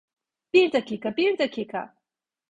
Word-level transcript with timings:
Bir 0.53 0.71
dakika, 0.71 1.17
bir 1.17 1.37
dakika. 1.37 1.95